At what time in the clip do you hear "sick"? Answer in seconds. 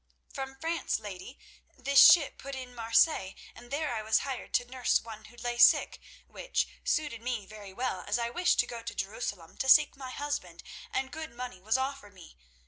5.59-5.99